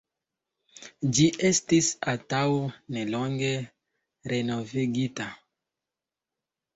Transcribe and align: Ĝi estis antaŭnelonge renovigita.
Ĝi 1.17 1.25
estis 1.49 1.89
antaŭnelonge 2.13 3.51
renovigita. 4.33 5.29